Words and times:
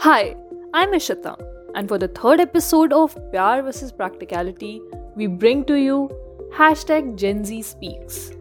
Hi, 0.00 0.36
I'm 0.72 0.92
Ishita, 0.92 1.34
and 1.74 1.88
for 1.88 1.98
the 1.98 2.08
third 2.08 2.40
episode 2.40 2.92
of 2.92 3.14
Pyar 3.32 3.62
vs. 3.62 3.92
Practicality, 3.92 4.80
we 5.16 5.26
bring 5.26 5.64
to 5.64 5.74
you 5.74 6.10
hashtag 6.54 7.16
Gen 7.16 7.44
Z 7.44 7.62
Speaks, 7.62 8.32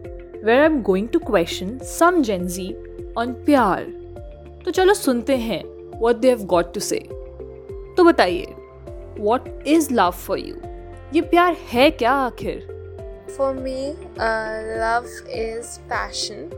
where 0.41 0.65
I'm 0.65 0.81
going 0.83 1.09
to 1.09 1.19
question 1.19 1.79
some 1.83 2.23
Gen 2.23 2.47
Z 2.49 2.75
on 3.17 3.33
प्यार 3.45 3.83
तो 4.65 4.71
चलो 4.71 4.93
सुनते 4.93 5.37
हैं 5.37 5.63
what 5.99 6.21
they 6.21 6.29
have 6.35 6.45
got 6.53 6.73
to 6.77 6.81
say. 6.81 6.99
तो 7.97 8.03
बताइए 8.03 8.55
what 9.17 9.49
is 9.75 9.91
love 9.91 10.15
for 10.27 10.37
you? 10.37 10.55
ये 11.13 11.21
प्यार 11.21 11.53
है 11.71 11.89
क्या 11.91 12.11
आखिर? 12.11 12.67
For 13.37 13.53
me, 13.53 13.95
uh, 14.17 14.61
love 14.81 15.07
is 15.43 15.79
passion 15.89 16.51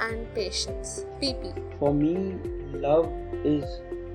and 0.00 0.26
patience. 0.34 1.04
PP. 1.22 1.52
For 1.78 1.92
me, 1.94 2.14
love 2.86 3.08
is 3.44 3.64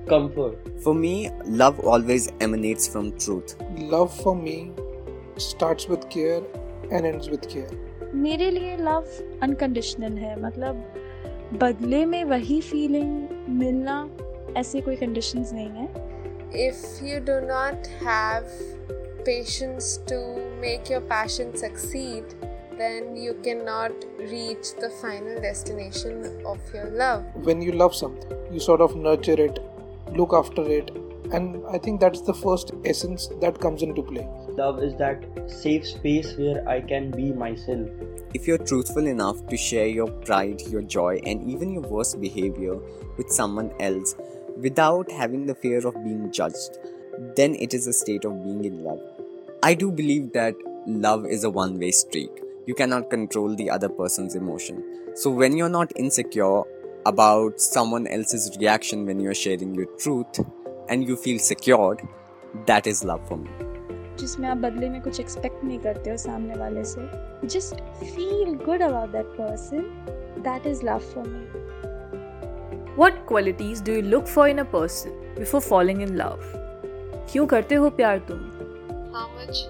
comfort. 0.08 0.58
For 0.82 0.94
me, 0.94 1.30
love 1.46 1.80
always 1.80 2.30
emanates 2.40 2.88
from 2.88 3.12
truth. 3.18 3.56
Love 3.78 4.12
for 4.22 4.34
me 4.34 4.72
starts 5.36 5.86
with 5.88 6.08
care 6.10 6.42
and 6.90 7.06
ends 7.06 7.28
with 7.30 7.48
care. 7.48 7.70
मेरे 8.14 8.50
लिए 8.50 8.76
love 8.76 9.04
unconditional 9.42 10.16
है 10.18 10.40
मतलब 10.42 11.58
बदले 11.62 12.04
में 12.06 12.22
वही 12.24 12.60
feeling 12.60 13.28
मिलना 13.58 13.96
ऐसे 14.56 14.80
कोई 14.80 14.96
कंडीशंस 14.96 15.52
नहीं 15.54 15.68
है 15.70 16.08
If 16.52 16.78
you 17.06 17.20
do 17.26 17.40
not 17.48 17.86
have 18.02 18.46
patience 19.24 19.98
to 20.10 20.16
make 20.64 20.90
your 20.90 21.00
passion 21.12 21.52
succeed, 21.56 22.34
then 22.76 23.14
you 23.14 23.34
cannot 23.44 23.92
reach 24.32 24.74
the 24.80 24.90
final 25.02 25.40
destination 25.40 26.16
of 26.44 26.58
your 26.74 26.86
love. 27.02 27.22
When 27.50 27.62
you 27.62 27.72
love 27.72 27.94
something, 27.94 28.32
you 28.50 28.58
sort 28.58 28.80
of 28.80 28.96
nurture 28.96 29.38
it, 29.46 29.60
look 30.15 30.33
after 30.33 30.67
it, 30.67 30.91
and 31.31 31.63
I 31.67 31.77
think 31.77 31.99
that's 31.99 32.21
the 32.21 32.33
first 32.33 32.71
essence 32.85 33.27
that 33.41 33.59
comes 33.59 33.81
into 33.81 34.01
play. 34.03 34.27
Love 34.49 34.81
is 34.83 34.95
that 34.97 35.25
safe 35.47 35.87
space 35.87 36.35
where 36.37 36.67
I 36.67 36.81
can 36.81 37.11
be 37.11 37.31
myself. 37.33 37.89
If 38.33 38.47
you're 38.47 38.57
truthful 38.57 39.07
enough 39.07 39.45
to 39.47 39.57
share 39.57 39.87
your 39.87 40.07
pride, 40.07 40.61
your 40.69 40.81
joy, 40.81 41.21
and 41.25 41.49
even 41.49 41.73
your 41.73 41.83
worst 41.83 42.19
behavior 42.21 42.77
with 43.17 43.29
someone 43.29 43.71
else 43.79 44.15
without 44.57 45.11
having 45.11 45.45
the 45.45 45.55
fear 45.55 45.85
of 45.85 46.03
being 46.03 46.31
judged, 46.31 46.77
then 47.35 47.55
it 47.55 47.73
is 47.73 47.87
a 47.87 47.93
state 47.93 48.25
of 48.25 48.43
being 48.43 48.65
in 48.65 48.83
love. 48.83 49.01
I 49.63 49.73
do 49.73 49.91
believe 49.91 50.33
that 50.33 50.55
love 50.85 51.25
is 51.25 51.43
a 51.43 51.49
one 51.49 51.79
way 51.79 51.91
street. 51.91 52.31
You 52.65 52.75
cannot 52.75 53.09
control 53.09 53.55
the 53.55 53.69
other 53.69 53.89
person's 53.89 54.35
emotion. 54.35 54.83
So 55.15 55.29
when 55.29 55.55
you're 55.55 55.69
not 55.69 55.91
insecure 55.95 56.63
about 57.06 57.60
someone 57.60 58.06
else's 58.06 58.50
reaction 58.60 59.06
when 59.06 59.20
you're 59.20 59.34
sharing 59.34 59.74
your 59.74 59.86
truth 59.98 60.40
and 60.88 61.08
you 61.08 61.16
feel 61.16 61.38
secured, 61.38 62.02
that 62.66 62.86
is 62.86 63.04
love 63.04 63.26
for 63.28 63.36
me. 63.36 63.50
जिसमें 64.20 64.48
आप 64.48 64.56
बदले 64.56 64.88
में 64.90 65.00
कुछ 65.02 65.20
expect 65.20 65.64
नहीं 65.64 65.78
करते 65.78 66.10
हो 66.10 66.16
सामने 66.16 66.54
वाले 66.54 66.84
से 66.84 67.46
just 67.46 67.74
feel 68.04 68.54
good 68.64 68.82
about 68.82 69.12
that 69.12 69.26
person 69.38 69.82
that 70.48 70.66
is 70.66 70.84
love 70.84 70.98
for 71.14 71.28
me 71.28 71.48
What 72.96 73.20
qualities 73.26 73.80
do 73.80 73.92
you 73.92 74.02
look 74.02 74.26
for 74.26 74.46
in 74.48 74.58
a 74.58 74.64
person 74.64 75.12
before 75.36 75.60
falling 75.66 76.00
in 76.06 76.16
love? 76.16 76.42
क्यों 77.32 77.46
करते 77.46 77.74
हो 77.74 77.90
प्यार 78.00 78.18
तुम? 78.30 78.40
How 79.14 79.26
much 79.36 79.60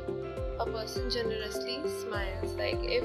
a 0.65 0.67
person 0.73 1.11
generously 1.17 1.74
smiles. 1.90 2.54
Like 2.54 2.80
if 2.82 3.04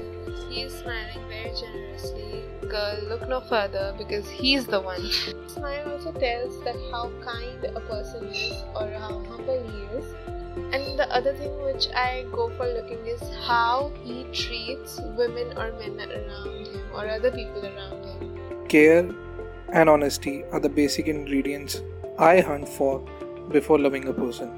he 0.49 0.63
is 0.63 0.73
smiling 0.73 1.27
very 1.29 1.53
generously, 1.55 2.43
girl, 2.67 2.97
look 3.09 3.27
no 3.27 3.41
further 3.41 3.93
because 3.97 4.29
he's 4.29 4.65
the 4.65 4.79
one. 4.79 5.01
Smile 5.47 5.91
also 5.91 6.11
tells 6.11 6.63
that 6.63 6.75
how 6.91 7.11
kind 7.23 7.63
a 7.63 7.79
person 7.81 8.27
is 8.27 8.63
or 8.75 8.89
how 8.91 9.23
humble 9.29 9.61
he 9.69 9.97
is. 9.97 10.05
And 10.73 10.99
the 10.99 11.07
other 11.13 11.33
thing 11.33 11.51
which 11.63 11.87
I 11.95 12.25
go 12.31 12.49
for 12.57 12.67
looking 12.67 13.05
is 13.05 13.21
how 13.45 13.91
he 14.03 14.25
treats 14.33 14.99
women 15.17 15.57
or 15.57 15.71
men 15.73 15.99
around 15.99 16.67
him 16.67 16.81
or 16.93 17.07
other 17.07 17.31
people 17.31 17.65
around 17.65 18.05
him. 18.05 18.67
Care 18.67 19.09
and 19.73 19.89
honesty 19.89 20.43
are 20.51 20.59
the 20.59 20.69
basic 20.69 21.07
ingredients 21.07 21.81
I 22.19 22.41
hunt 22.41 22.67
for 22.67 22.99
before 23.51 23.79
loving 23.79 24.07
a 24.07 24.13
person. 24.13 24.51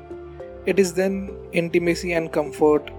It 0.65 0.79
is 0.79 0.93
then 0.93 1.29
intimacy 1.51 2.13
and 2.13 2.31
comfort, 2.31 2.89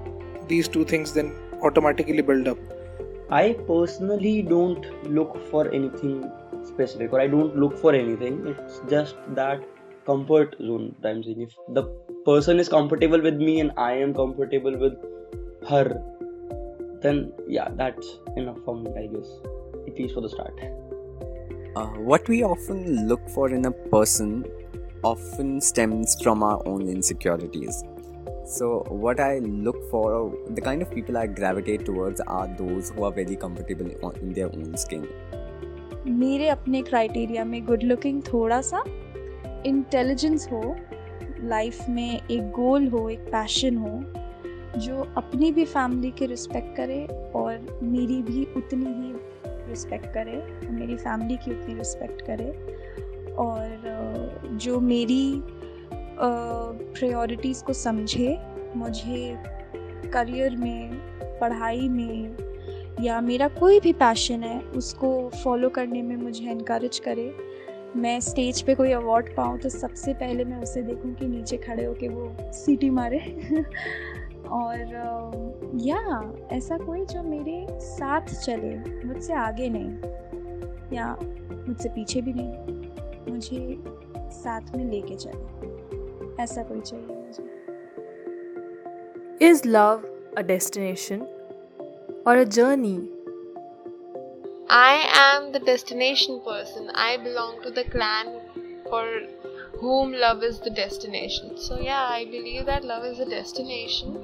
these 0.49 0.69
two 0.69 0.85
things 0.85 1.13
then 1.13 1.33
automatically 1.63 2.23
build 2.23 2.49
up. 2.49 2.59
I 3.31 3.57
personally 3.67 4.43
don't 4.43 5.11
look 5.11 5.37
for 5.51 5.71
anything 5.73 6.31
specific 6.63 7.13
or 7.13 7.21
I 7.21 7.27
don't 7.27 7.57
look 7.57 7.79
for 7.79 7.95
anything. 7.95 8.47
It's 8.47 8.81
just 8.89 9.17
that 9.35 9.63
comfort 10.07 10.57
zone 10.59 10.95
that 11.01 11.11
I'm 11.11 11.23
saying. 11.23 11.41
If 11.41 11.57
the 11.69 11.85
person 12.25 12.59
is 12.59 12.69
comfortable 12.69 13.21
with 13.21 13.37
me 13.37 13.61
and 13.61 13.73
I 13.77 13.93
am 13.93 14.15
comfortable 14.15 14.77
with 14.77 14.95
her, 15.69 16.03
then 17.01 17.33
yeah, 17.49 17.69
that's 17.75 18.19
enough 18.37 18.59
for 18.65 18.77
me, 18.77 18.91
I 18.97 19.07
guess. 19.07 19.29
At 19.87 19.99
least 19.99 20.15
for 20.15 20.21
the 20.21 20.29
start. 20.29 20.59
Uh, 21.77 21.87
what 22.11 22.29
we 22.29 22.45
often 22.45 23.09
look 23.09 23.29
for 23.31 23.49
in 23.51 23.65
a 23.65 23.71
person 23.71 24.45
often 25.03 25.61
stems 25.61 26.17
from 26.23 26.43
our 26.43 26.63
own 26.67 26.89
insecurities. 26.89 27.85
So, 28.47 28.85
what 28.91 29.21
I 29.21 29.39
look 29.39 29.91
for, 29.91 30.31
the 30.51 30.61
kind 30.61 30.83
of 30.83 30.91
people 30.91 31.17
I 31.17 31.27
gravitate 31.27 31.87
towards 31.87 32.21
are 32.21 32.47
those 32.59 32.91
who 32.91 33.05
are 33.05 33.11
very 33.11 33.37
comfortable 33.37 33.87
in 34.21 34.35
their 34.35 34.49
own 34.49 34.77
skin. 34.77 35.07
मेरे 36.07 36.49
अपने 36.49 36.83
criteria 36.83 37.45
में 37.45 37.65
good 37.67 37.83
looking 37.83 38.23
थोड़ा 38.23 38.61
सा 38.61 38.83
intelligence 39.67 40.49
हो 40.53 40.61
life 41.41 41.89
में 41.89 42.21
एक 42.31 42.51
गोल 42.51 42.89
हो 42.89 43.09
एक 43.11 43.21
पैशन 43.33 43.77
हो 43.77 43.95
जो 44.81 45.03
अपनी 45.17 45.51
भी 45.53 45.65
फैमिली 45.65 46.11
की 46.11 46.27
रिस्पेक्ट 46.27 46.77
करे 46.77 47.05
और 47.35 47.81
मेरी 47.83 48.23
भी 48.23 48.45
उतनी 48.57 48.87
ही 48.87 49.13
रिस्पेक्ट 49.69 50.07
करे 50.15 50.37
मेरी 50.71 50.97
फैमिली 50.97 51.37
की 51.37 51.51
उतनी 51.51 51.75
रिस्पेक्ट 51.75 52.23
करे 52.23 52.51
और 53.39 54.49
जो 54.63 54.81
मेरी 54.81 55.25
प्रायोरिटीज़ 56.21 57.65
को 57.65 57.73
समझे, 57.73 58.39
मुझे 58.77 59.43
करियर 60.13 60.57
में, 60.57 60.91
पढ़ाई 61.41 61.89
में, 61.89 62.37
या 63.01 63.21
मेरा 63.21 63.49
कोई 63.49 63.81
भी 63.81 63.93
पैशन 63.93 64.43
है, 64.43 64.61
उसको 64.61 65.31
फॉलो 65.45 65.69
करने 65.69 66.03
में 66.03 66.17
मुझे 66.17 66.51
इनक्रेज 66.51 66.99
करे। 66.99 67.35
मैं 67.97 68.21
स्टेज 68.21 68.63
पे 68.63 68.75
कोई 68.75 68.93
अवार्ड 68.93 69.37
पाऊँ 69.37 69.59
तो 69.59 69.69
सबसे 69.69 70.15
पहले 70.15 70.45
मैं 70.45 70.63
उसे 70.63 70.83
देखूँ 70.83 71.15
कि 71.15 71.27
नीचे 71.27 71.57
खड़े 71.57 71.85
होके 71.85 72.09
वो 72.09 72.37
सीटी 72.53 72.91
मारे। 72.91 73.19
और 74.49 74.79
या, 75.75 76.33
ऐसा 76.53 76.79
कोई 76.79 77.05
जो 77.05 77.23
मेरे 77.23 77.67
साथ 77.81 78.21
चले, 78.21 79.05
मुझसे 79.07 79.33
आगे 79.33 79.69
नहीं, 79.69 79.91
या 80.97 81.17
मुझसे 81.69 81.89
पीछे 81.89 82.21
भी 82.21 82.33
नहीं, 82.37 82.53
मुझे 83.33 83.79
साथ 84.31 84.77
में 84.77 84.85
लेके 84.85 85.15
चले। 85.15 85.75
ऐसा 86.40 86.64
कोई 86.72 86.82
चाहिए 86.82 87.16
मुझे 87.16 87.48
Is 89.48 89.62
love 89.66 90.02
a 90.36 90.44
destination 90.44 91.22
or 92.26 92.36
a 92.40 92.46
journey? 92.46 92.98
I 94.70 94.96
am 95.20 95.54
the 95.54 95.60
destination 95.60 96.42
person. 96.48 96.90
I 96.94 97.16
belong 97.18 97.62
to 97.64 97.72
the 97.72 97.86
clan 97.86 98.28
for 98.90 99.06
whom 99.80 100.12
love 100.12 100.44
is 100.44 100.60
the 100.60 100.70
destination. 100.70 101.58
So 101.58 101.80
yeah, 101.80 102.04
I 102.04 102.26
believe 102.26 102.66
that 102.66 102.84
love 102.84 103.06
is 103.06 103.20
a 103.20 103.26
destination 103.26 104.20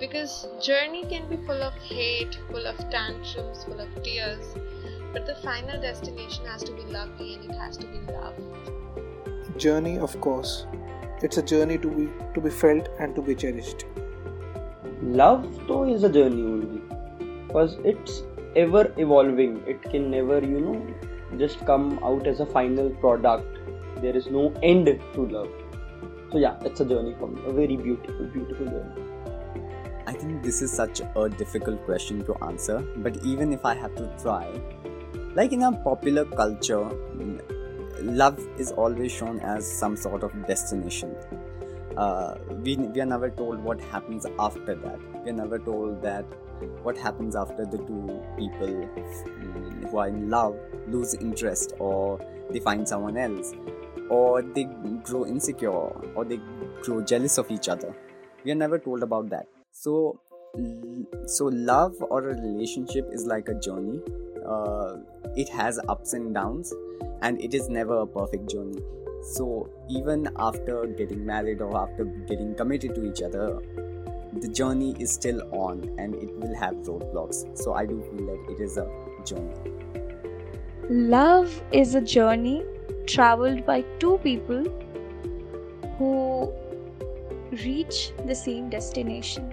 because 0.00 0.48
journey 0.60 1.04
can 1.04 1.28
be 1.28 1.36
full 1.46 1.62
of 1.62 1.74
hate, 1.74 2.36
full 2.50 2.66
of 2.66 2.76
tantrums, 2.90 3.64
full 3.64 3.80
of 3.80 4.02
tears, 4.02 4.54
but 5.12 5.26
the 5.26 5.36
final 5.36 5.80
destination 5.80 6.44
has 6.46 6.62
to 6.64 6.72
be 6.72 6.82
lovely 6.82 7.34
and 7.34 7.50
it 7.50 7.56
has 7.56 7.76
to 7.76 7.86
be 7.86 7.98
love. 8.12 8.34
Journey, 9.56 9.98
of 9.98 10.20
course. 10.20 10.66
it's 11.25 11.37
a 11.37 11.41
journey 11.41 11.75
to 11.83 11.89
be 11.97 12.03
to 12.33 12.41
be 12.41 12.49
felt 12.61 12.89
and 12.99 13.15
to 13.15 13.21
be 13.27 13.35
cherished. 13.43 13.85
love 15.19 15.45
though 15.69 15.83
is 15.93 16.03
a 16.07 16.09
journey 16.17 16.43
only 16.49 16.81
because 17.47 17.77
it's 17.91 18.21
ever 18.63 18.81
evolving. 19.05 19.55
It 19.73 19.81
can 19.93 20.11
never 20.11 20.37
you 20.51 20.59
know 20.65 20.75
just 21.39 21.65
come 21.69 21.87
out 22.09 22.27
as 22.33 22.43
a 22.45 22.45
final 22.45 22.91
product. 23.05 23.57
There 24.03 24.15
is 24.21 24.27
no 24.37 24.43
end 24.71 24.91
to 25.15 25.25
love. 25.37 25.49
So 26.31 26.43
yeah 26.45 26.69
it's 26.69 26.85
a 26.85 26.89
journey 26.93 27.15
for 27.19 27.31
me. 27.33 27.41
A 27.53 27.57
very 27.63 27.77
beautiful 27.87 28.31
beautiful 28.37 28.71
journey. 28.75 29.09
I 30.07 30.13
think 30.13 30.43
this 30.43 30.61
is 30.61 30.71
such 30.71 31.01
a 31.23 31.29
difficult 31.43 31.83
question 31.85 32.23
to 32.25 32.35
answer, 32.51 32.79
but 33.07 33.17
even 33.33 33.53
if 33.59 33.65
I 33.65 33.73
have 33.83 33.95
to 33.95 34.09
try, 34.21 34.43
like 35.41 35.53
in 35.53 35.63
our 35.63 35.73
popular 35.89 36.25
culture, 36.25 36.83
love 38.05 38.39
is 38.57 38.71
always 38.71 39.11
shown 39.11 39.39
as 39.39 39.69
some 39.71 39.95
sort 39.95 40.23
of 40.23 40.47
destination. 40.47 41.15
Uh, 41.97 42.35
we, 42.63 42.75
we 42.75 43.01
are 43.01 43.05
never 43.05 43.29
told 43.29 43.63
what 43.63 43.79
happens 43.79 44.25
after 44.39 44.75
that. 44.75 44.99
We 45.23 45.31
are 45.31 45.33
never 45.33 45.59
told 45.59 46.01
that 46.01 46.25
what 46.83 46.97
happens 46.97 47.35
after 47.35 47.65
the 47.65 47.77
two 47.77 48.21
people 48.37 48.67
mm, 48.67 49.89
who 49.89 49.97
are 49.97 50.07
in 50.07 50.29
love 50.29 50.57
lose 50.87 51.13
interest 51.15 51.73
or 51.79 52.19
they 52.51 52.59
find 52.59 52.87
someone 52.87 53.17
else. 53.17 53.53
or 54.09 54.41
they 54.41 54.65
grow 55.03 55.25
insecure 55.25 55.69
or 55.69 56.25
they 56.25 56.39
grow 56.83 57.01
jealous 57.01 57.37
of 57.37 57.49
each 57.49 57.67
other 57.67 57.95
we 58.43 58.51
are 58.51 58.55
never 58.55 58.77
told 58.77 59.03
about 59.03 59.29
that 59.29 59.47
so 59.71 60.19
so 61.25 61.45
love 61.45 61.95
or 62.09 62.29
a 62.29 62.35
relationship 62.41 63.09
is 63.11 63.25
like 63.25 63.49
a 63.49 63.53
journey 63.55 63.99
uh, 64.46 64.96
it 65.36 65.48
has 65.48 65.78
ups 65.88 66.12
and 66.12 66.34
downs 66.34 66.72
and 67.22 67.40
it 67.40 67.54
is 67.54 67.68
never 67.68 68.00
a 68.00 68.06
perfect 68.06 68.48
journey 68.50 68.82
so 69.22 69.68
even 69.88 70.28
after 70.38 70.86
getting 70.86 71.24
married 71.26 71.60
or 71.60 71.76
after 71.76 72.04
getting 72.04 72.54
committed 72.54 72.94
to 72.94 73.04
each 73.04 73.22
other 73.22 73.58
the 74.40 74.48
journey 74.48 74.94
is 74.98 75.12
still 75.12 75.42
on 75.52 75.82
and 75.98 76.14
it 76.14 76.34
will 76.38 76.54
have 76.54 76.74
roadblocks 76.88 77.44
so 77.56 77.74
i 77.74 77.84
do 77.84 78.00
feel 78.02 78.26
that 78.26 78.52
it 78.54 78.60
is 78.60 78.76
a 78.76 78.86
journey 79.24 79.72
love 80.88 81.62
is 81.72 81.94
a 81.94 82.00
journey 82.00 82.64
traveled 83.06 83.64
by 83.66 83.82
two 83.98 84.18
people 84.18 84.64
who 85.98 86.52
reach 87.64 88.12
the 88.26 88.34
same 88.34 88.70
destination 88.70 89.52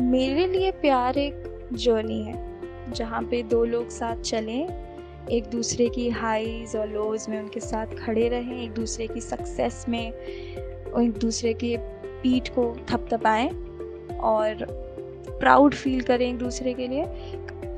मेरे 0.00 0.46
लिए 0.46 0.70
प्यार 0.80 1.18
एक 1.18 1.44
journey 1.72 2.22
है 2.22 2.47
जहाँ 2.93 3.21
पे 3.21 3.41
दो 3.43 3.63
लोग 3.65 3.89
साथ 3.89 4.21
चलें, 4.21 5.27
एक 5.31 5.45
दूसरे 5.45 5.89
की 5.89 6.09
हाईज 6.09 6.75
और 6.75 6.87
लोज 6.87 7.25
में 7.29 7.39
उनके 7.39 7.59
साथ 7.59 7.95
खड़े 7.97 8.27
रहें, 8.29 8.63
एक 8.63 8.71
दूसरे 8.71 9.07
की 9.07 9.21
सक्सेस 9.21 9.85
में 9.89 10.07
एक 10.07 11.17
दूसरे 11.21 11.53
के 11.53 11.77
पीठ 12.23 12.49
को 12.49 12.75
थपथपाएँ 12.89 13.49
और 14.19 14.65
प्राउड 15.39 15.73
फील 15.73 16.01
करें 16.01 16.27
एक 16.29 16.37
दूसरे 16.37 16.73
के 16.73 16.87
लिए। 16.87 17.05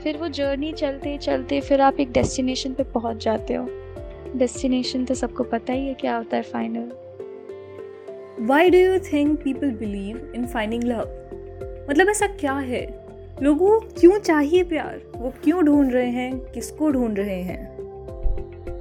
फिर 0.04 0.18
वो 0.18 0.28
जर्नी 0.28 0.72
चलते 0.74 1.18
चलते 1.18 1.60
फिर 1.62 1.82
आप 1.82 2.00
एक 2.00 2.12
डेस्टिनेशन 2.12 2.74
पे 2.74 2.84
पहुँच 2.84 3.24
जाते 3.24 3.54
हो। 3.54 3.68
डेस्टिनेशन 4.36 5.06
तो 5.06 5.16
सबको 5.16 5.44
पता 5.44 5.74
ही 5.74 5.88
है 5.88 5.94
क्या 5.94 6.16
होता 6.18 6.38
है 6.38 6.44
final 6.44 6.92
why 8.46 8.70
do 8.70 8.78
you 8.78 9.00
think 9.00 9.40
people 9.44 9.72
believe 9.72 10.32
in 10.36 10.48
finding 10.48 10.84
love 10.84 11.02
मतलब 11.90 12.10
ऐसा 12.10 12.28
क्या 12.28 12.54
है? 12.54 13.01
लोगों 13.42 13.80
क्यों 14.00 14.20
चाहिए 14.20 14.64
प्यार? 14.64 15.02
वो 15.16 15.34
क्यों 15.44 15.64
ढूंढ 15.66 15.94
रहे 15.94 16.10
हैं? 16.10 16.52
किसको 16.54 16.92
ढूंढ 16.92 17.18
रहे 17.18 17.42
हैं? 17.42 17.82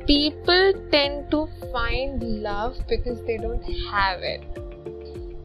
People 0.01 0.73
tend 0.91 1.31
to 1.31 1.45
find 1.45 2.23
love 2.23 2.85
because 2.89 3.21
they 3.23 3.37
don't 3.39 3.65
have 3.65 4.25
it 4.25 4.59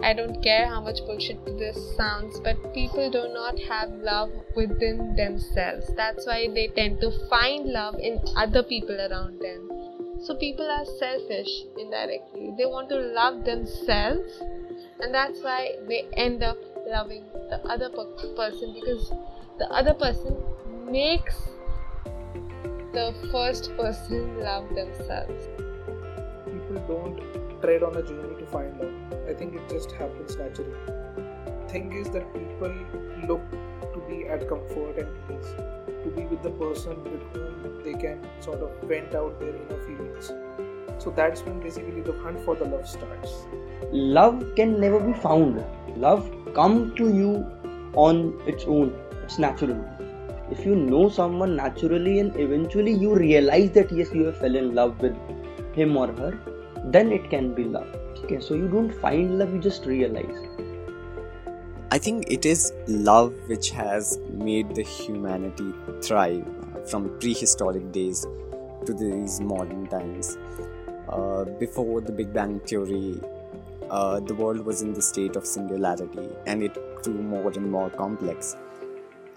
I 0.06 0.14
don't 0.14 0.36
care 0.38 0.66
how 0.68 0.88
much 0.88 1.00
bullshit 1.00 1.50
this 1.50 1.78
sounds 1.92 2.40
but 2.40 2.66
people 2.68 3.10
do 3.10 3.24
not 3.34 3.60
have 3.72 3.94
love 4.06 4.32
within 4.84 4.98
themselves 5.16 5.92
that's 5.92 6.28
why 6.28 6.48
they 6.48 6.68
tend 6.76 7.00
to 7.02 7.10
find 7.10 7.68
love 7.68 8.00
in 8.00 8.18
other 8.38 8.62
people 8.62 9.04
around 9.06 9.42
them 9.42 10.20
so 10.20 10.34
people 10.34 10.70
are 10.70 10.86
selfish 10.86 11.58
indirectly 11.80 12.52
they 12.52 12.66
want 12.66 12.90
to 12.90 12.96
love 13.20 13.42
themselves 13.46 14.42
and 14.42 15.12
that's 15.12 15.42
why 15.42 15.70
they 15.88 16.08
end 16.14 16.44
up 16.44 16.75
loving 16.88 17.24
the 17.50 17.60
other 17.68 17.90
person 17.90 18.74
because 18.74 19.12
the 19.58 19.66
other 19.72 19.94
person 19.94 20.36
makes 20.90 21.50
the 22.94 23.14
first 23.32 23.76
person 23.76 24.40
love 24.40 24.68
themselves. 24.76 25.48
People 26.46 26.82
don't 26.88 27.62
tread 27.62 27.84
on 27.84 27.96
a 27.98 28.04
journey 28.04 28.36
to 28.40 28.46
find 28.48 28.78
love. 28.80 29.30
I 29.30 29.34
think 29.34 29.56
it 29.56 29.68
just 29.70 29.92
happens 29.92 30.38
naturally. 30.38 30.78
Thing 31.68 31.92
is 31.94 32.10
that 32.12 32.32
people 32.34 32.74
look 33.28 33.50
to 33.94 34.00
be 34.08 34.28
at 34.28 34.48
comfort 34.48 34.98
and 35.00 35.10
peace, 35.28 35.54
to 36.04 36.12
be 36.16 36.26
with 36.26 36.44
the 36.44 36.52
person 36.52 37.04
with 37.04 37.22
whom 37.34 37.84
they 37.84 37.94
can 37.94 38.26
sort 38.40 38.60
of 38.60 38.70
vent 38.88 39.16
out 39.16 39.40
their 39.40 39.56
inner 39.56 39.84
feelings. 39.84 40.32
So 41.04 41.12
that's 41.12 41.42
when 41.42 41.60
basically 41.60 42.02
the 42.02 42.14
hunt 42.20 42.40
for 42.46 42.56
the 42.56 42.66
love 42.66 42.88
starts. 42.88 43.46
Love 43.92 44.44
can 44.56 44.80
never 44.80 45.00
be 45.00 45.14
found. 45.14 45.64
Love 45.98 46.30
come 46.54 46.96
to 46.96 47.14
you 47.14 47.46
on 47.94 48.40
its 48.46 48.66
own. 48.66 48.94
It's 49.24 49.40
natural. 49.40 49.84
If 50.52 50.66
you 50.66 50.76
know 50.76 51.10
someone 51.10 51.56
naturally 51.56 52.20
and 52.20 52.36
eventually 52.36 52.92
you 52.94 53.16
realize 53.16 53.72
that 53.72 53.92
yes 53.92 54.14
you 54.14 54.26
have 54.26 54.38
fell 54.38 54.56
in 54.56 54.76
love 54.76 55.00
with 55.02 55.16
him 55.74 55.98
or 55.98 56.08
her 56.08 56.38
then 56.86 57.12
it 57.12 57.30
can 57.30 57.54
be 57.54 57.64
love. 57.64 57.88
Okay 58.24 58.40
so 58.40 58.54
you 58.54 58.68
don't 58.68 58.92
find 58.92 59.40
love 59.40 59.54
you 59.54 59.60
just 59.60 59.86
realize. 59.86 60.38
I 61.92 61.98
think 61.98 62.26
it 62.30 62.46
is 62.46 62.74
love 62.88 63.34
which 63.48 63.72
has 63.72 64.20
made 64.30 64.76
the 64.76 64.84
humanity 64.84 65.74
thrive 66.04 66.46
from 66.90 67.18
prehistoric 67.20 67.92
days 67.92 68.26
to 68.86 68.94
these 68.94 69.40
modern 69.40 69.88
times. 69.88 70.38
Uh, 71.10 71.46
before 71.60 72.02
the 72.02 72.12
big 72.12 72.34
bang 72.34 72.60
theory 72.62 73.22
uh, 73.96 74.20
the 74.20 74.36
world 74.36 74.66
was 74.70 74.82
in 74.82 74.94
the 74.94 75.02
state 75.02 75.36
of 75.38 75.46
singularity 75.46 76.28
and 76.46 76.62
it 76.62 76.78
grew 77.02 77.22
more 77.34 77.52
and 77.52 77.72
more 77.72 77.90
complex. 77.90 78.56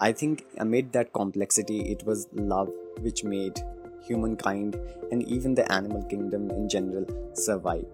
I 0.01 0.11
think 0.11 0.45
amid 0.57 0.91
that 0.93 1.13
complexity, 1.13 1.79
it 1.93 2.03
was 2.05 2.27
love 2.33 2.69
which 2.99 3.23
made 3.23 3.59
humankind 4.01 4.75
and 5.11 5.23
even 5.23 5.55
the 5.55 5.69
animal 5.71 6.03
kingdom 6.03 6.49
in 6.51 6.67
general 6.67 7.05
survive. 7.33 7.85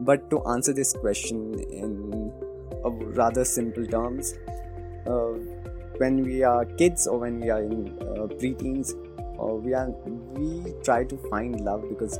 But 0.00 0.30
to 0.30 0.42
answer 0.46 0.72
this 0.72 0.92
question 0.92 1.60
in 1.82 2.32
rather 3.20 3.44
simple 3.44 3.86
terms, 3.86 4.34
uh, 5.06 5.32
when 5.98 6.22
we 6.22 6.42
are 6.42 6.64
kids 6.64 7.06
or 7.06 7.18
when 7.18 7.40
we 7.40 7.50
are 7.50 7.62
in 7.62 7.88
uh, 8.00 8.26
preteens, 8.40 8.94
uh, 9.40 9.54
we 9.54 9.74
are 9.74 9.90
we 10.38 10.72
try 10.82 11.04
to 11.04 11.16
find 11.28 11.60
love 11.60 11.84
because 11.88 12.18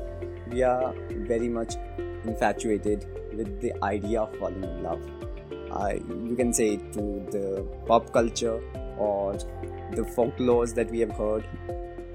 we 0.51 0.63
are 0.63 0.93
very 1.33 1.49
much 1.49 1.75
infatuated 2.25 3.07
with 3.40 3.62
the 3.62 3.74
idea 3.84 4.22
of 4.22 4.36
falling 4.38 4.64
in 4.64 4.84
love. 4.84 5.02
Uh, 5.72 5.94
you 6.30 6.36
can 6.36 6.54
say 6.54 6.74
it 6.76 6.94
to 6.94 7.26
the 7.32 7.66
pop 7.86 8.12
culture 8.14 8.62
or 8.98 9.34
the 9.94 10.04
folklores 10.16 10.74
that 10.76 10.90
we 10.90 11.00
have 11.00 11.12
heard. 11.12 11.46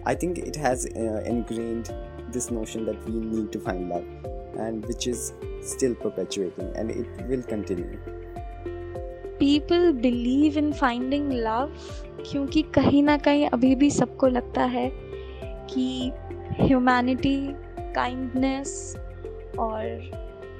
I 0.06 0.14
think 0.14 0.38
it 0.38 0.56
has 0.56 0.86
uh, 0.86 1.22
ingrained 1.24 1.94
this 2.32 2.50
notion 2.50 2.86
that 2.86 3.02
we 3.08 3.12
need 3.12 3.52
to 3.52 3.60
find 3.60 3.88
love, 3.88 4.04
and 4.58 4.86
which 4.86 5.06
is 5.06 5.32
still 5.62 5.94
perpetuating, 5.94 6.72
and 6.74 6.90
it 6.90 7.06
will 7.28 7.42
continue. 7.42 7.98
People 9.38 9.92
believe 9.92 10.56
in 10.56 10.72
finding 10.72 11.30
love 11.30 11.70
क्योंकि 12.30 12.62
कहीं 12.74 13.02
ना 13.02 13.16
कहीं 13.26 13.46
अभी 13.48 13.74
भी 13.74 13.90
सबको 13.90 14.26
लगता 14.26 14.62
है 14.72 14.90
कि 15.70 16.12
ह्यूमैनिटी 16.60 17.36
काइंडनेस 17.94 18.96
और 19.58 19.84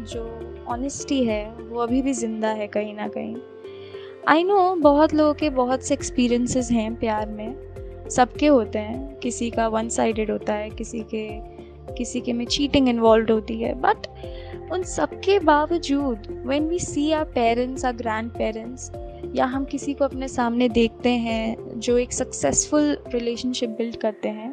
जो 0.01 0.53
ऑनेस्टी 0.67 1.23
है, 1.23 1.51
वो 1.51 1.79
अभी 1.79 2.01
भी 2.01 2.13
ज़िंदा 2.13 2.47
है 2.47 2.67
कहीं 2.67 2.93
ना 2.93 3.07
कहीं। 3.07 3.35
आई 4.27 4.43
नो 4.43 4.75
बहुत 4.75 5.13
लोगों 5.13 5.33
के 5.33 5.49
बहुत 5.49 5.83
से 5.83 5.93
एक्सपीरियंसेस 5.93 6.71
हैं 6.71 6.95
प्यार 6.95 7.29
में। 7.29 7.55
सबके 8.09 8.47
होते 8.47 8.79
हैं। 8.79 9.15
किसी 9.15 9.49
का 9.49 9.67
वन 9.67 9.89
साइडेड 9.89 10.31
होता 10.31 10.53
है, 10.53 10.69
किसी 10.69 10.99
के 10.99 11.55
किसी 11.93 12.21
के 12.21 12.33
में 12.33 12.45
चीटिंग 12.45 12.89
इन्वॉल्व 12.89 13.33
होती 13.33 13.61
है। 13.61 13.73
बट 13.73 14.07
उन 14.71 14.83
सबके 14.83 15.39
बावजूद 15.39 16.43
when 16.45 16.67
we 16.67 16.79
see 16.79 17.11
our 17.11 17.25
parents 17.25 17.85
our 17.85 17.93
grandparents 18.31 18.91
या 19.35 19.45
हम 19.45 19.65
किसी 19.65 19.93
को 19.93 20.05
अपने 20.05 20.27
सामने 20.27 20.69
देखते 20.69 21.09
हैं, 21.09 21.79
जो 21.79 21.97
एक 21.97 22.13
सक्सेसफुल 22.13 22.97
रिलेशनशिप 23.07 23.69
बिल्ड 23.69 23.95
करते 23.95 24.29
हैं 24.29 24.44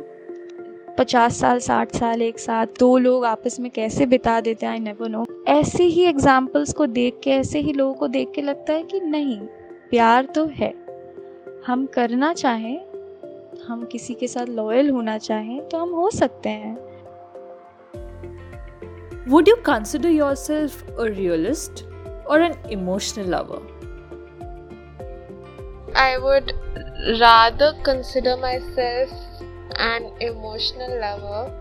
पचास 0.99 1.37
साल 1.41 1.59
साठ 1.59 1.97
साल 1.97 2.23
एक 2.23 2.39
साथ 2.39 2.67
दो 2.79 2.99
लोग 2.99 3.25
आपस 3.25 3.61
में 3.61 3.71
कैसे 3.71 4.07
बिता 4.07 4.41
देते 4.41 4.67
हैं 4.67 4.73
आई 4.73 4.79
नेवर 4.79 5.09
नो 5.09 5.25
ऐसे 5.49 5.85
ही 5.85 6.03
एग्जाम्पल्स 6.03 6.73
को 6.73 6.87
देख 6.87 7.21
के 7.25 7.31
ऐसे 7.31 7.59
ही 7.59 7.73
लोगों 7.73 7.95
को 7.95 8.09
देख 8.09 8.33
के 8.35 8.43
लगता 8.43 8.73
है 8.73 8.83
कि 8.83 9.01
नहीं 9.01 9.41
प्यार 9.91 10.25
तो 10.25 10.47
है। 10.47 10.75
हम 11.67 11.87
करना 11.87 12.33
चाहें 12.35 12.79
हम 13.69 13.85
किसी 13.93 14.15
के 14.15 14.29
साथ 14.29 14.47
लॉयल 14.47 14.91
होना 14.91 15.19
चाहें 15.19 15.69
तो 15.69 15.79
हम 15.79 15.91
हो 15.91 16.11
सकते 16.11 16.49
हैं। 16.49 16.77
Would 19.29 19.49
you 19.49 19.57
consider 19.67 20.11
yourself 20.11 20.73
a 20.99 21.09
realist 21.09 21.85
or 22.29 22.39
an 22.41 22.57
emotional 22.71 23.29
lover? 23.29 23.61
I 25.97 26.19
would 26.19 26.53
rather 27.21 27.73
consider 27.85 28.37
myself 28.37 29.32
an 29.77 30.13
emotional 30.21 31.01
lover. 31.01 31.53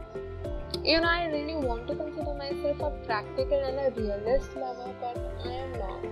You 0.83 1.01
know, 1.01 1.07
I 1.07 1.25
really 1.25 1.55
want 1.55 1.87
to 1.87 1.95
consider 1.95 2.33
myself 2.33 2.79
a 2.81 3.05
practical 3.05 3.59
and 3.59 3.79
a 3.79 4.01
realist 4.01 4.55
lover, 4.55 4.93
but 4.99 5.17
I 5.45 5.51
am 5.51 5.71
not. 5.73 6.05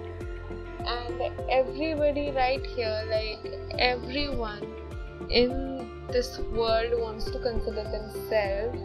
And 0.88 1.50
everybody 1.50 2.32
right 2.32 2.66
here, 2.66 3.04
like 3.10 3.54
everyone 3.78 4.68
in 5.30 6.04
this 6.12 6.40
world, 6.40 7.00
wants 7.00 7.26
to 7.32 7.40
consider 7.40 7.84
themselves 7.84 8.80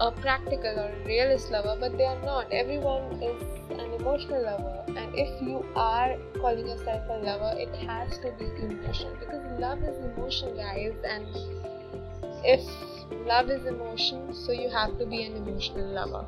a 0.00 0.10
practical 0.12 0.78
or 0.78 0.90
a 0.90 1.06
realist 1.06 1.50
lover, 1.50 1.76
but 1.80 1.96
they 1.96 2.04
are 2.04 2.20
not. 2.22 2.52
Everyone 2.52 3.22
is 3.22 3.42
an 3.70 3.92
emotional 3.98 4.42
lover, 4.42 4.84
and 4.88 5.14
if 5.14 5.40
you 5.40 5.64
are 5.74 6.16
calling 6.38 6.68
yourself 6.68 7.02
a 7.08 7.18
lover, 7.24 7.54
it 7.58 7.74
has 7.86 8.18
to 8.18 8.32
be 8.38 8.44
emotional 8.62 9.16
because 9.20 9.60
love 9.60 9.82
is 9.82 9.96
emotion, 10.04 10.56
guys. 10.56 10.94
And 11.04 11.26
if 12.44 12.60
love 13.26 13.50
is 13.50 13.64
emotion, 13.64 14.34
so 14.34 14.52
you 14.52 14.68
have 14.68 14.98
to 14.98 15.06
be 15.06 15.22
an 15.22 15.36
emotional 15.36 15.88
lover. 15.88 16.26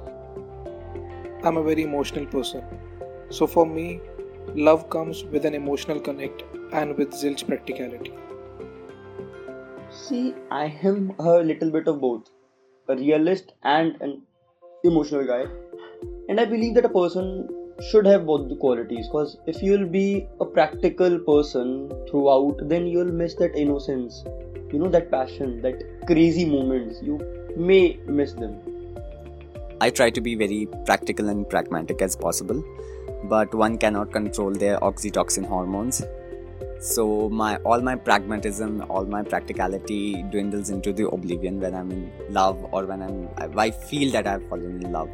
I'm 1.45 1.57
a 1.57 1.63
very 1.63 1.83
emotional 1.83 2.27
person. 2.27 2.65
So 3.31 3.47
for 3.47 3.67
me, 3.67 4.01
love 4.55 4.89
comes 4.89 5.25
with 5.25 5.45
an 5.45 5.55
emotional 5.55 6.01
connect 6.01 6.43
and 6.73 6.97
with 6.97 7.13
zilch 7.13 7.47
practicality. 7.47 8.13
See, 9.91 10.35
I 10.51 10.67
am 10.83 11.15
a 11.19 11.39
little 11.39 11.71
bit 11.71 11.87
of 11.87 12.01
both 12.01 12.31
a 12.89 12.97
realist 12.97 13.53
and 13.63 14.01
an 14.01 14.23
emotional 14.85 15.27
guy. 15.27 15.45
And 16.29 16.41
I 16.41 16.45
believe 16.45 16.75
that 16.75 16.85
a 16.85 16.89
person 16.89 17.49
should 17.91 18.07
have 18.07 18.27
both 18.27 18.49
the 18.49 18.57
qualities 18.57 19.07
because 19.07 19.39
if 19.47 19.63
you'll 19.63 19.87
be 19.87 20.27
a 20.41 20.45
practical 20.45 21.19
person 21.19 21.93
throughout, 22.11 22.57
then 22.69 22.87
you'll 22.87 23.13
miss 23.13 23.35
that 23.35 23.55
innocence, 23.55 24.25
you 24.73 24.79
know, 24.79 24.89
that 24.89 25.11
passion, 25.11 25.63
that 25.63 26.07
crazy 26.07 26.45
moments. 26.45 27.01
You 27.03 27.19
may 27.57 27.99
miss 28.07 28.33
them. 28.33 28.59
I 29.81 29.91
try 29.91 30.11
to 30.11 30.21
be 30.21 30.35
very 30.35 30.67
practical 30.85 31.29
and 31.29 31.49
pragmatic 31.49 32.03
as 32.03 32.17
possible, 32.17 32.65
but 33.25 33.55
one 33.55 33.79
cannot 33.79 34.13
control 34.13 34.51
their 34.51 34.79
oxytocin 34.81 35.47
hormones. 35.47 36.03
So 36.81 37.29
my 37.29 37.57
all 37.59 37.81
my 37.81 37.97
pragmatism, 37.97 38.85
all 38.89 39.05
my 39.05 39.23
practicality 39.23 40.23
dwindles 40.23 40.71
into 40.71 40.93
the 40.93 41.09
oblivion 41.09 41.61
when 41.61 41.75
I'm 41.75 41.91
in 41.91 42.13
love 42.31 42.65
or 42.73 42.87
when 42.87 43.03
I'm 43.03 43.29
I 43.59 43.71
feel 43.71 44.13
that 44.13 44.27
I've 44.27 44.49
fallen 44.49 44.83
in 44.83 44.93
love. 44.93 45.11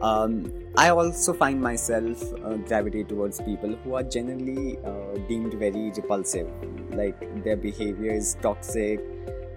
Um, 0.00 0.52
I 0.76 0.88
also 0.90 1.32
find 1.32 1.60
myself 1.60 2.22
uh, 2.44 2.54
gravitate 2.56 3.08
towards 3.08 3.40
people 3.40 3.76
who 3.84 3.94
are 3.94 4.02
generally 4.02 4.78
uh, 4.84 5.18
deemed 5.28 5.54
very 5.54 5.92
repulsive, 5.96 6.50
like 6.90 7.44
their 7.44 7.56
behavior 7.56 8.10
is 8.12 8.36
toxic, 8.42 9.00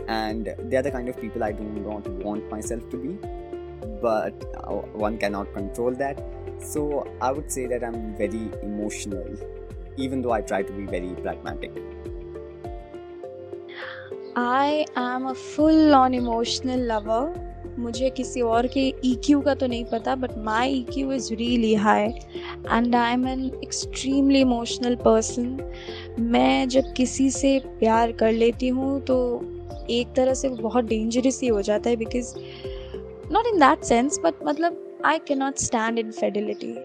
and 0.07 0.53
they're 0.63 0.83
the 0.83 0.91
kind 0.91 1.09
of 1.09 1.19
people 1.19 1.43
I 1.43 1.51
do 1.51 1.63
not 1.63 2.07
want 2.07 2.49
myself 2.51 2.87
to 2.91 2.97
be. 2.97 3.17
But 4.01 4.43
uh, 4.57 4.73
one 5.05 5.17
cannot 5.17 5.51
control 5.53 5.95
that, 5.95 6.23
so 6.59 7.07
I 7.21 7.31
would 7.31 7.51
say 7.51 7.65
that 7.65 7.83
I'm 7.83 8.15
very 8.15 8.51
emotional, 8.61 9.37
even 9.97 10.21
though 10.21 10.31
I 10.31 10.41
try 10.41 10.61
to 10.63 10.73
be 10.73 10.85
very 10.85 11.13
pragmatic. 11.15 11.71
I 14.35 14.85
am 14.95 15.27
a 15.27 15.35
full 15.35 15.93
on 15.95 16.13
emotional 16.13 16.79
lover. 16.81 17.23
मुझे 17.79 18.09
किसी 18.09 18.41
और 18.41 18.67
के 18.67 18.81
ई 19.05 19.13
e 19.25 19.43
का 19.45 19.53
तो 19.53 19.67
नहीं 19.67 19.85
पता 19.85 20.15
but 20.15 20.37
my 20.43 20.71
E 20.71 20.81
Q 20.91 21.11
is 21.11 21.33
really 21.33 21.73
high 21.75 22.03
and 22.03 22.95
I 22.95 23.13
am 23.13 23.27
an 23.27 23.43
extremely 23.63 24.39
emotional 24.41 24.95
person 24.95 25.57
मैं 26.31 26.67
जब 26.69 26.93
किसी 26.97 27.29
से 27.31 27.57
प्यार 27.79 28.11
कर 28.21 28.31
लेती 28.31 28.67
हूँ 28.67 28.99
तो 29.05 29.17
एक 29.89 30.13
तरह 30.15 30.33
से 30.33 30.47
वो 30.47 30.57
बहुत 30.57 30.85
डेंजरस 30.85 31.39
ही 31.41 31.47
हो 31.47 31.61
जाता 31.61 31.89
है 31.89 31.95
because 31.95 32.33
not 33.31 33.47
in 33.47 33.59
that 33.59 33.83
sense 33.83 34.19
but 34.23 34.43
मतलब 34.45 35.01
I 35.05 35.19
can 35.27 35.39
not 35.39 35.57
stand 35.59 35.99
infidelity 36.11 36.75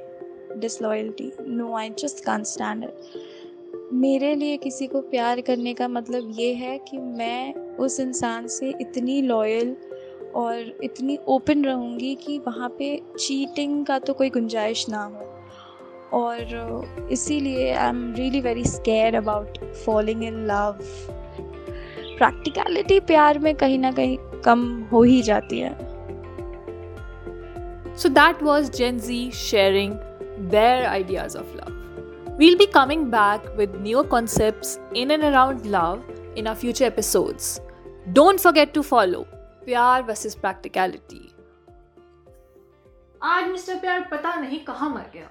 disloyalty 0.58 1.32
no 1.40 1.74
I 1.76 1.90
just 1.90 2.24
can't 2.24 2.44
stand 2.44 2.86
मेरे 3.92 4.34
लिए 4.34 4.56
किसी 4.56 4.86
को 4.86 5.00
प्यार 5.00 5.40
करने 5.40 5.74
का 5.74 5.88
मतलब 5.88 6.34
ये 6.36 6.54
है 6.54 6.78
कि 6.78 6.98
मैं 6.98 7.54
उस 7.76 8.00
इंसान 8.00 8.46
से 8.46 8.74
इतनी 8.80 9.22
लॉयल 9.22 9.76
और 10.34 10.78
इतनी 10.84 11.18
ओपन 11.28 11.64
रहूँगी 11.64 12.14
कि 12.14 12.38
वहाँ 12.38 12.68
पे 12.68 13.02
चीटिंग 13.18 13.86
का 13.86 13.98
तो 13.98 14.12
कोई 14.12 14.30
गुंजाइश 14.30 14.88
ना 14.88 15.02
हो। 15.04 15.36
और 16.12 17.08
इसीलिए 17.12 17.72
I 17.72 17.88
am 17.88 18.14
really 18.14 18.40
very 18.40 18.64
scare 18.64 19.14
about 19.14 19.58
falling 19.74 20.24
in 20.24 20.46
love 20.46 20.78
practicality 22.18 23.00
प्यार 23.00 23.38
में 23.38 23.54
कहीं 23.54 23.78
ना 23.78 23.92
कहीं 23.92 24.18
कम 24.44 24.82
हो 24.92 25.02
ही 25.02 25.22
जाती 25.22 25.58
है। 25.58 25.74
So 27.96 28.08
that 28.08 28.42
was 28.42 28.70
Gen 28.72 28.98
Z 29.00 29.10
sharing 29.32 30.09
their 30.39 30.89
ideas 30.89 31.35
of 31.35 31.53
love. 31.55 31.73
We'll 32.37 32.57
be 32.57 32.67
coming 32.67 33.09
back 33.09 33.55
with 33.57 33.75
newer 33.75 34.03
concepts 34.03 34.79
in 34.93 35.11
and 35.11 35.23
around 35.23 35.65
love 35.65 36.03
in 36.35 36.47
our 36.47 36.55
future 36.55 36.85
episodes. 36.85 37.61
Don't 38.13 38.39
forget 38.39 38.73
to 38.73 38.83
follow 38.83 39.25
प्यार 39.65 40.03
वर्सेस 40.07 40.35
प्रैक्टिकलिटी 40.41 41.21
आज 43.23 43.47
mister 43.51 43.79
प्यार 43.79 44.01
पता 44.11 44.33
नहीं 44.39 44.59
कहाँ 44.65 44.89
मर 44.89 45.09
गया 45.13 45.29